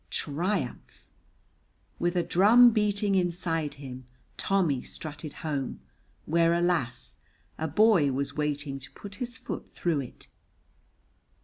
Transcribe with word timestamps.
Triumph! 0.09 1.11
With 1.99 2.15
a 2.15 2.23
drum 2.23 2.71
beating 2.71 3.13
inside 3.13 3.75
him 3.75 4.07
Tommy 4.35 4.81
strutted 4.81 5.31
home, 5.45 5.79
where, 6.25 6.53
alas, 6.55 7.17
a 7.59 7.67
boy 7.67 8.11
was 8.11 8.35
waiting 8.35 8.79
to 8.79 8.91
put 8.93 9.13
his 9.21 9.37
foot 9.37 9.71
through 9.71 9.99
it. 10.01 10.27